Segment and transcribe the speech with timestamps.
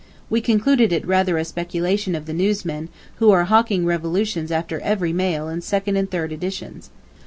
[0.31, 5.13] We concluded it rather a speculation of the newsmen, who are hawking revolutions after every
[5.13, 6.89] mail in second and third editions.